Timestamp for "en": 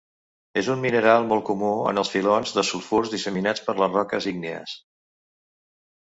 1.91-2.01